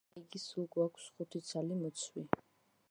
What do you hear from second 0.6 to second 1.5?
გვაქვს ხუთი